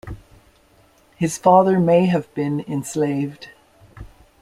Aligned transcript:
His 1.15 1.37
father 1.37 1.79
may 1.79 2.07
have 2.07 2.33
been 2.33 2.65
enslaved. 2.67 3.49